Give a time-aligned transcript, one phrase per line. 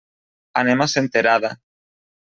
[0.61, 1.57] Anem a Senterada.